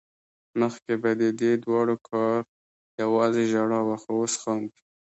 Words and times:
مخکې 0.59 0.93
به 1.01 1.11
ددې 1.21 1.51
دواړو 1.63 1.95
کار 2.09 2.39
يوازې 3.01 3.43
ژړا 3.51 3.79
وه 3.87 3.97
خو 4.01 4.09
اوس 4.21 4.33
خاندي 4.41 4.79